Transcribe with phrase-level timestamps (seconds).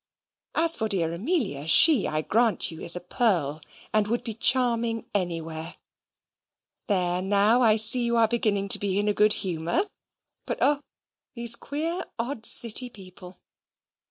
[0.55, 3.61] As for dear Amelia, she, I grant you, is a pearl,
[3.93, 5.75] and would be charming anywhere.
[6.87, 9.87] There now, I see you are beginning to be in a good humour;
[10.47, 10.79] but oh
[11.35, 13.37] these queer odd City people!